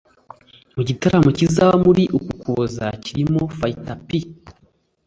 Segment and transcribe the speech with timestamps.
[0.75, 4.07] mu gitaramo kizaba muri uku kuboza kirimo fighter p